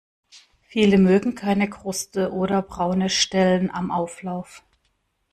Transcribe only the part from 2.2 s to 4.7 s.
oder braune Stellen am Auflauf.